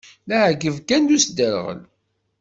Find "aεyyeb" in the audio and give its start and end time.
0.37-0.77